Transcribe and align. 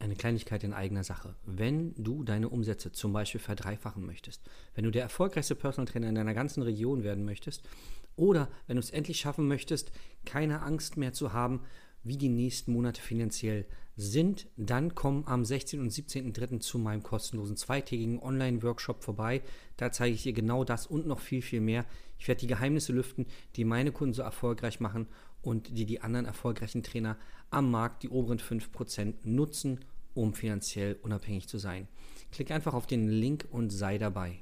eine 0.00 0.16
Kleinigkeit 0.16 0.64
in 0.64 0.72
eigener 0.72 1.04
Sache. 1.04 1.36
Wenn 1.44 1.94
du 1.96 2.24
deine 2.24 2.48
Umsätze 2.48 2.90
zum 2.90 3.12
Beispiel 3.12 3.40
verdreifachen 3.40 4.04
möchtest, 4.04 4.42
wenn 4.74 4.84
du 4.84 4.90
der 4.90 5.02
erfolgreichste 5.02 5.54
Personal 5.54 5.86
Trainer 5.86 6.08
in 6.08 6.14
deiner 6.14 6.34
ganzen 6.34 6.62
Region 6.62 7.04
werden 7.04 7.24
möchtest 7.24 7.68
oder 8.16 8.48
wenn 8.66 8.76
du 8.76 8.80
es 8.80 8.90
endlich 8.90 9.20
schaffen 9.20 9.46
möchtest, 9.46 9.92
keine 10.24 10.62
Angst 10.62 10.96
mehr 10.96 11.12
zu 11.12 11.32
haben, 11.32 11.62
wie 12.02 12.16
die 12.16 12.30
nächsten 12.30 12.72
Monate 12.72 13.00
finanziell 13.02 13.66
sind, 14.00 14.48
dann 14.56 14.94
komm 14.94 15.24
am 15.26 15.44
16. 15.44 15.80
und 15.80 15.92
17.03. 15.92 16.60
zu 16.60 16.78
meinem 16.78 17.02
kostenlosen 17.02 17.56
zweitägigen 17.56 18.18
Online-Workshop 18.18 19.04
vorbei. 19.04 19.42
Da 19.76 19.92
zeige 19.92 20.14
ich 20.14 20.22
dir 20.22 20.32
genau 20.32 20.64
das 20.64 20.86
und 20.86 21.06
noch 21.06 21.20
viel, 21.20 21.42
viel 21.42 21.60
mehr. 21.60 21.84
Ich 22.18 22.26
werde 22.26 22.40
die 22.40 22.46
Geheimnisse 22.46 22.92
lüften, 22.92 23.26
die 23.56 23.64
meine 23.64 23.92
Kunden 23.92 24.14
so 24.14 24.22
erfolgreich 24.22 24.80
machen 24.80 25.06
und 25.42 25.76
die 25.76 25.84
die 25.84 26.00
anderen 26.00 26.26
erfolgreichen 26.26 26.82
Trainer 26.82 27.18
am 27.50 27.70
Markt, 27.70 28.02
die 28.02 28.08
oberen 28.08 28.38
5%, 28.38 29.14
nutzen, 29.24 29.80
um 30.14 30.34
finanziell 30.34 30.98
unabhängig 31.02 31.48
zu 31.48 31.58
sein. 31.58 31.86
Klick 32.32 32.50
einfach 32.50 32.74
auf 32.74 32.86
den 32.86 33.08
Link 33.08 33.46
und 33.50 33.70
sei 33.70 33.98
dabei. 33.98 34.40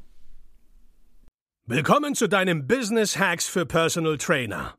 Willkommen 1.67 2.15
zu 2.15 2.29
deinem 2.29 2.67
Business 2.67 3.19
Hacks 3.19 3.47
für 3.47 3.67
Personal 3.67 4.17
Trainer. 4.19 4.79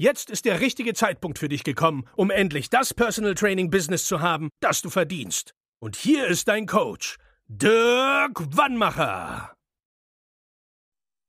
Jetzt 0.00 0.30
ist 0.30 0.44
der 0.44 0.60
richtige 0.60 0.94
Zeitpunkt 0.94 1.40
für 1.40 1.48
dich 1.48 1.64
gekommen, 1.64 2.08
um 2.14 2.30
endlich 2.30 2.70
das 2.70 2.94
Personal 2.94 3.34
Training 3.34 3.68
Business 3.68 4.04
zu 4.04 4.20
haben, 4.20 4.48
das 4.60 4.80
du 4.80 4.90
verdienst. 4.90 5.56
Und 5.80 5.96
hier 5.96 6.28
ist 6.28 6.46
dein 6.46 6.66
Coach, 6.66 7.16
Dirk 7.48 8.56
Wannmacher. 8.56 9.56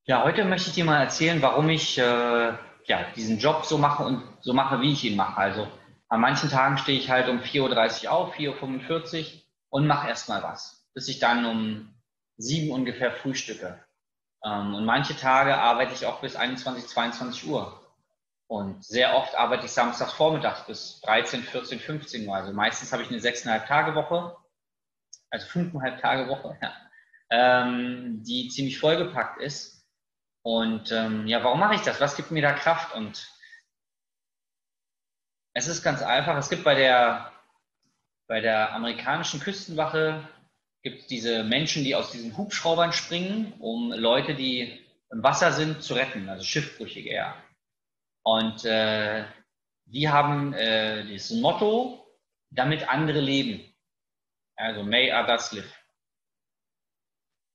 Ja, 0.05 0.23
heute 0.23 0.45
möchte 0.45 0.69
ich 0.69 0.75
dir 0.75 0.85
mal 0.85 1.01
erzählen, 1.01 1.41
warum 1.41 1.67
ich 1.69 1.97
äh, 1.97 2.03
ja, 2.03 3.11
diesen 3.15 3.39
Job 3.39 3.65
so 3.65 3.79
mache 3.79 4.03
und 4.03 4.21
so 4.41 4.53
mache, 4.53 4.79
wie 4.81 4.93
ich 4.93 5.03
ihn 5.03 5.15
mache. 5.15 5.37
Also 5.37 5.67
an 6.07 6.21
manchen 6.21 6.51
Tagen 6.51 6.77
stehe 6.77 6.99
ich 6.99 7.09
halt 7.09 7.27
um 7.27 7.39
4.30 7.39 8.05
Uhr 8.05 8.11
auf, 8.11 8.35
4.45 8.35 9.19
Uhr 9.19 9.41
und 9.69 9.87
mache 9.87 10.09
erstmal 10.09 10.43
was, 10.43 10.87
bis 10.93 11.07
ich 11.07 11.17
dann 11.17 11.43
um 11.43 11.95
7 12.37 12.69
ungefähr 12.69 13.13
frühstücke. 13.13 13.83
Ähm, 14.45 14.75
und 14.75 14.85
manche 14.85 15.15
Tage 15.15 15.57
arbeite 15.57 15.95
ich 15.95 16.05
auch 16.05 16.21
bis 16.21 16.35
21, 16.35 16.85
22 16.85 17.47
Uhr. 17.47 17.78
Und 18.49 18.83
sehr 18.83 19.15
oft 19.15 19.35
arbeite 19.35 19.67
ich 19.67 19.71
samstags 19.71 20.13
vormittags 20.13 20.65
bis 20.65 21.01
13, 21.01 21.43
14, 21.43 21.79
15 21.79 22.27
Uhr. 22.27 22.35
Also 22.35 22.51
meistens 22.51 22.91
habe 22.91 23.03
ich 23.03 23.09
eine 23.09 23.19
6,5 23.19 23.67
Tage 23.67 23.93
Woche, 23.93 24.35
also 25.29 25.45
5,5 25.47 26.01
Tage 26.01 26.27
Woche, 26.27 26.57
ja, 26.59 26.73
ähm, 27.29 28.23
die 28.23 28.49
ziemlich 28.49 28.79
vollgepackt 28.79 29.39
ist. 29.39 29.87
Und 30.41 30.91
ähm, 30.91 31.27
ja, 31.27 31.43
warum 31.43 31.59
mache 31.59 31.75
ich 31.75 31.81
das? 31.81 32.01
Was 32.01 32.15
gibt 32.15 32.31
mir 32.31 32.41
da 32.41 32.53
Kraft? 32.53 32.95
Und 32.95 33.31
es 35.53 35.67
ist 35.67 35.83
ganz 35.83 36.01
einfach. 36.01 36.35
Es 36.35 36.49
gibt 36.49 36.63
bei 36.63 36.73
der, 36.73 37.31
bei 38.27 38.41
der 38.41 38.73
amerikanischen 38.73 39.41
Küstenwache 39.41 40.27
gibt 40.81 41.11
diese 41.11 41.43
Menschen, 41.43 41.83
die 41.83 41.93
aus 41.93 42.09
diesen 42.09 42.35
Hubschraubern 42.35 42.93
springen, 42.93 43.53
um 43.59 43.91
Leute, 43.91 44.33
die 44.33 44.83
im 45.11 45.21
Wasser 45.21 45.51
sind, 45.51 45.83
zu 45.83 45.93
retten, 45.93 46.29
also 46.29 46.43
Schiffbrüchige 46.43 47.11
eher. 47.11 47.35
Und 48.29 48.63
äh, 48.63 49.25
die 49.85 50.07
haben 50.07 50.53
äh, 50.53 51.03
dieses 51.05 51.31
Motto, 51.39 52.05
damit 52.51 52.87
andere 52.87 53.21
leben. 53.21 53.73
Also 54.55 54.83
may 54.83 55.11
others 55.11 55.51
live. 55.51 55.73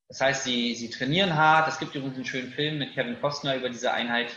Das 0.09 0.21
heißt, 0.21 0.43
sie, 0.43 0.75
sie 0.75 0.91
trainieren 0.91 1.37
hart. 1.37 1.69
Es 1.69 1.79
gibt 1.79 1.95
übrigens 1.95 2.17
einen 2.17 2.25
schönen 2.25 2.51
Film 2.51 2.79
mit 2.79 2.93
Kevin 2.93 3.21
Costner 3.21 3.55
über 3.55 3.71
diese 3.71 3.93
Einheit. 3.93 4.35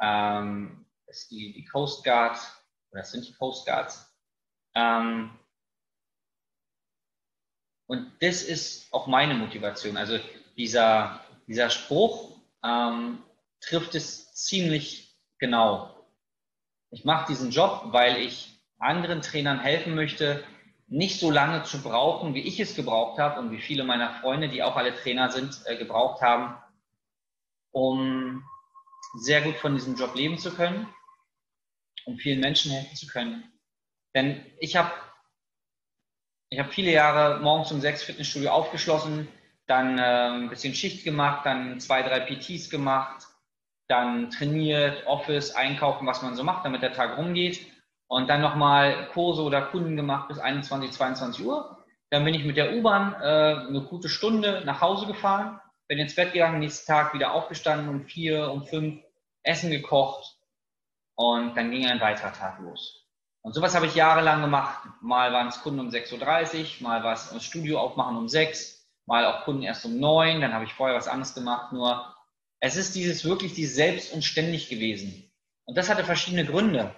Ähm, 0.00 0.86
das 1.06 1.18
ist 1.18 1.30
die, 1.30 1.52
die 1.52 1.64
Coast 1.64 2.02
Guard 2.02 2.36
das 2.92 3.12
sind 3.12 3.28
die 3.28 3.32
Coast 3.34 3.64
Guards. 3.66 4.12
Ähm, 4.74 5.30
und 7.86 8.10
das 8.20 8.42
ist 8.42 8.92
auch 8.92 9.06
meine 9.06 9.34
Motivation. 9.34 9.96
Also 9.96 10.18
dieser, 10.56 11.24
dieser 11.46 11.70
Spruch 11.70 12.40
ähm, 12.64 13.22
trifft 13.60 13.94
es 13.94 14.34
ziemlich 14.34 15.09
genau. 15.40 16.06
Ich 16.90 17.04
mache 17.04 17.26
diesen 17.28 17.50
Job, 17.50 17.86
weil 17.86 18.18
ich 18.18 18.60
anderen 18.78 19.22
Trainern 19.22 19.60
helfen 19.60 19.94
möchte, 19.94 20.44
nicht 20.86 21.20
so 21.20 21.30
lange 21.30 21.62
zu 21.64 21.82
brauchen, 21.82 22.34
wie 22.34 22.42
ich 22.42 22.60
es 22.60 22.74
gebraucht 22.74 23.18
habe 23.18 23.40
und 23.40 23.50
wie 23.50 23.60
viele 23.60 23.84
meiner 23.84 24.14
Freunde, 24.20 24.48
die 24.48 24.62
auch 24.62 24.76
alle 24.76 24.94
Trainer 24.94 25.30
sind, 25.30 25.62
äh, 25.66 25.76
gebraucht 25.76 26.20
haben, 26.22 26.56
um 27.72 28.44
sehr 29.18 29.42
gut 29.42 29.56
von 29.56 29.74
diesem 29.74 29.96
Job 29.96 30.14
leben 30.14 30.38
zu 30.38 30.54
können 30.54 30.86
um 32.04 32.18
vielen 32.18 32.40
Menschen 32.40 32.72
helfen 32.72 32.96
zu 32.96 33.06
können. 33.06 33.44
Denn 34.14 34.44
ich 34.58 34.76
habe 34.76 34.92
ich 36.48 36.58
hab 36.58 36.72
viele 36.72 36.90
Jahre 36.90 37.40
morgens 37.40 37.70
um 37.70 37.80
sechs 37.80 38.02
Fitnessstudio 38.02 38.50
aufgeschlossen, 38.50 39.28
dann 39.66 39.98
äh, 39.98 40.02
ein 40.02 40.48
bisschen 40.48 40.74
Schicht 40.74 41.04
gemacht, 41.04 41.46
dann 41.46 41.78
zwei, 41.78 42.02
drei 42.02 42.20
PTs 42.20 42.70
gemacht, 42.70 43.28
dann 43.90 44.30
trainiert, 44.30 45.06
Office, 45.06 45.54
einkaufen, 45.54 46.06
was 46.06 46.22
man 46.22 46.36
so 46.36 46.44
macht, 46.44 46.64
damit 46.64 46.82
der 46.82 46.92
Tag 46.92 47.18
rumgeht. 47.18 47.66
Und 48.08 48.28
dann 48.28 48.40
nochmal 48.40 49.08
Kurse 49.12 49.42
oder 49.42 49.62
Kunden 49.62 49.96
gemacht 49.96 50.28
bis 50.28 50.38
21, 50.38 50.92
22 50.92 51.44
Uhr. 51.44 51.84
Dann 52.10 52.24
bin 52.24 52.34
ich 52.34 52.44
mit 52.44 52.56
der 52.56 52.74
U-Bahn 52.74 53.14
äh, 53.14 53.66
eine 53.68 53.82
gute 53.88 54.08
Stunde 54.08 54.62
nach 54.64 54.80
Hause 54.80 55.06
gefahren, 55.06 55.60
bin 55.86 55.98
ins 55.98 56.16
Bett 56.16 56.32
gegangen, 56.32 56.58
nächsten 56.58 56.86
Tag 56.86 57.14
wieder 57.14 57.32
aufgestanden 57.32 57.88
um 57.88 58.04
vier, 58.04 58.50
um 58.50 58.64
fünf, 58.64 59.00
Essen 59.42 59.70
gekocht, 59.70 60.40
und 61.20 61.54
dann 61.54 61.70
ging 61.70 61.86
ein 61.86 62.00
weiterer 62.00 62.32
Tag 62.32 62.60
los. 62.60 63.04
Und 63.42 63.52
sowas 63.52 63.74
habe 63.74 63.84
ich 63.84 63.94
jahrelang 63.94 64.40
gemacht. 64.40 64.88
Mal 65.02 65.34
waren 65.34 65.48
es 65.48 65.60
Kunden 65.60 65.80
um 65.80 65.88
6.30 65.88 66.80
Uhr, 66.80 66.88
mal 66.88 67.04
war 67.04 67.12
es 67.12 67.28
das 67.28 67.44
Studio 67.44 67.78
aufmachen 67.78 68.16
um 68.16 68.26
6, 68.26 68.88
mal 69.04 69.26
auch 69.26 69.44
Kunden 69.44 69.62
erst 69.62 69.84
um 69.84 70.00
9, 70.00 70.40
dann 70.40 70.54
habe 70.54 70.64
ich 70.64 70.72
vorher 70.72 70.96
was 70.96 71.08
anderes 71.08 71.34
gemacht. 71.34 71.72
Nur 71.72 72.16
es 72.60 72.76
ist 72.76 72.94
dieses 72.94 73.24
wirklich 73.24 73.54
dieses 73.54 73.74
selbst 73.74 74.12
und 74.12 74.22
ständig 74.22 74.68
gewesen. 74.68 75.30
Und 75.64 75.76
das 75.76 75.88
hatte 75.88 76.04
verschiedene 76.04 76.44
Gründe. 76.44 76.94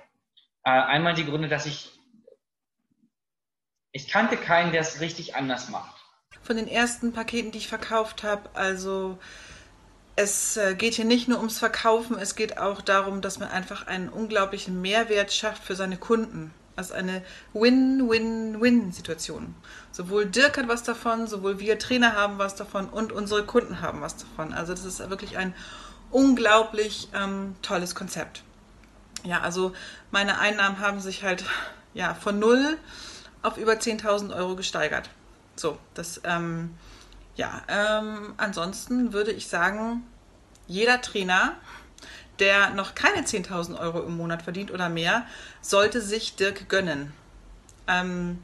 Äh, 0.65 0.71
einmal 0.71 1.15
die 1.15 1.25
Gründe, 1.25 1.49
dass 1.49 1.67
ich, 1.67 1.91
ich 3.93 4.09
kannte 4.09 4.37
keinen, 4.37 4.72
der 4.72 4.81
es 4.81 5.01
richtig 5.01 5.37
anders 5.37 5.69
macht. 5.69 6.01
Von 6.43 6.56
den 6.56 6.69
ersten 6.69 7.12
Paketen, 7.12 7.53
die 7.53 7.59
ich 7.59 7.69
verkauft 7.69 8.25
habe, 8.25 8.51
also 8.55 9.19
es 10.17 10.56
äh, 10.56 10.75
geht 10.75 10.95
hier 10.95 11.05
nicht 11.05 11.28
nur 11.28 11.39
ums 11.39 11.59
Verkaufen, 11.59 12.19
es 12.19 12.34
geht 12.34 12.59
auch 12.59 12.81
darum, 12.81 13.21
dass 13.21 13.39
man 13.39 13.49
einfach 13.49 13.87
einen 13.87 14.09
unglaublichen 14.09 14.81
Mehrwert 14.81 15.33
schafft 15.33 15.62
für 15.62 15.77
seine 15.77 15.97
Kunden. 15.97 16.53
Also 16.82 16.91
eine 16.91 17.22
Win-Win-Win-Situation. 17.53 19.54
Sowohl 19.93 20.26
Dirk 20.26 20.59
hat 20.59 20.69
was 20.69 20.82
davon, 20.82 21.26
sowohl 21.26 21.60
wir 21.60 21.78
Trainer 21.78 22.15
haben 22.15 22.38
was 22.38 22.56
davon 22.56 22.88
und 22.88 23.12
unsere 23.12 23.44
Kunden 23.44 23.81
haben 23.81 24.00
was 24.00 24.16
davon. 24.16 24.53
Also 24.53 24.75
das 24.75 24.84
ist 24.84 24.98
wirklich 25.10 25.37
ein 25.37 25.54
unglaublich 26.10 27.09
ähm, 27.15 27.54
tolles 27.62 27.94
Konzept. 27.94 28.42
Ja, 29.25 29.41
also 29.41 29.72
meine 30.10 30.38
Einnahmen 30.38 30.81
haben 30.81 31.00
sich 31.00 31.22
halt 31.22 31.44
ja 31.94 32.15
von 32.15 32.38
null 32.38 32.78
auf 33.42 33.56
über 33.56 33.75
10.000 33.75 34.34
Euro 34.34 34.56
gesteigert. 34.56 35.10
So, 35.56 35.78
das 35.94 36.21
ähm, 36.25 36.75
ja, 37.37 37.62
ähm, 37.69 38.34
ansonsten 38.37 39.12
würde 39.12 39.33
ich 39.33 39.48
sagen, 39.48 40.07
jeder 40.66 41.01
Trainer, 41.01 41.57
der 42.39 42.71
noch 42.71 42.95
keine 42.95 43.23
10.000 43.23 43.79
Euro 43.79 44.03
im 44.03 44.17
Monat 44.17 44.43
verdient 44.43 44.71
oder 44.71 44.89
mehr, 44.89 45.27
sollte 45.61 46.01
sich 46.01 46.37
Dirk 46.37 46.69
gönnen. 46.69 47.13
Ähm, 47.87 48.39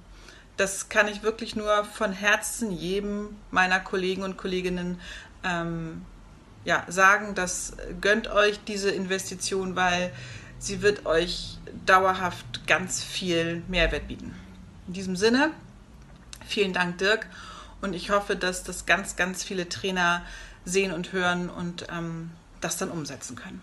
das 0.57 0.89
kann 0.89 1.09
ich 1.09 1.23
wirklich 1.23 1.57
nur 1.57 1.85
von 1.85 2.13
Herzen 2.13 2.73
jedem 2.73 3.37
meiner 3.51 3.81
Kollegen 3.81 4.23
und 4.23 4.37
Kolleginnen 4.37 5.01
ähm, 5.45 6.05
ja, 6.65 6.85
sagen, 6.89 7.35
dass 7.35 7.77
gönnt 8.01 8.29
euch 8.29 8.61
diese 8.65 8.91
Investition, 8.91 9.77
weil 9.77 10.13
sie 10.59 10.83
wird 10.83 11.07
euch 11.07 11.59
dauerhaft 11.87 12.67
ganz 12.67 13.03
viel 13.03 13.63
Mehrwert 13.69 14.09
bieten. 14.09 14.35
In 14.89 14.93
diesem 14.95 15.17
Sinne, 15.17 15.51
vielen 16.47 16.73
Dank 16.73 16.99
Dirk 16.99 17.27
und 17.81 17.95
ich 17.95 18.11
hoffe, 18.11 18.37
dass 18.37 18.65
das 18.65 18.85
ganz, 18.85 19.17
ganz 19.17 19.45
viele 19.45 19.69
Trainer 19.69 20.25
sehen 20.65 20.93
und 20.93 21.13
hören 21.13 21.49
und 21.49 21.87
ähm, 21.91 22.31
das 22.61 22.77
dann 22.77 22.91
umsetzen 22.91 23.37
können. 23.37 23.63